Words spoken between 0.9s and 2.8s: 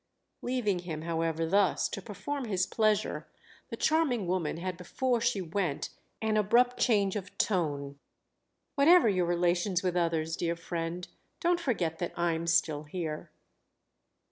however thus to perform his